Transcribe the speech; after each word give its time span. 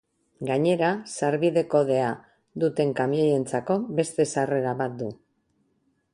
Gainera, 0.49 0.87
sarbide-kodea 1.17 2.07
duten 2.65 2.95
kamioientzako 3.01 3.79
beste 4.01 4.27
sarrera 4.37 4.75
bat 4.83 4.99
du. 5.05 5.13